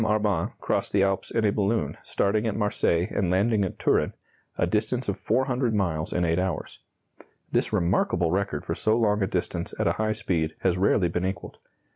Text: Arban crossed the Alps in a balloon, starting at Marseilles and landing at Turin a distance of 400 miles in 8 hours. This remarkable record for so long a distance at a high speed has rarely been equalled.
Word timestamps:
Arban 0.03 0.53
crossed 0.59 0.93
the 0.93 1.03
Alps 1.03 1.29
in 1.29 1.45
a 1.45 1.51
balloon, 1.51 1.95
starting 2.01 2.47
at 2.47 2.55
Marseilles 2.55 3.09
and 3.15 3.29
landing 3.29 3.63
at 3.63 3.77
Turin 3.77 4.13
a 4.57 4.65
distance 4.65 5.07
of 5.07 5.15
400 5.15 5.75
miles 5.75 6.11
in 6.11 6.25
8 6.25 6.39
hours. 6.39 6.79
This 7.51 7.71
remarkable 7.71 8.31
record 8.31 8.65
for 8.65 8.73
so 8.73 8.97
long 8.97 9.21
a 9.21 9.27
distance 9.27 9.75
at 9.77 9.85
a 9.85 9.91
high 10.01 10.13
speed 10.13 10.55
has 10.61 10.75
rarely 10.75 11.07
been 11.07 11.23
equalled. 11.23 11.59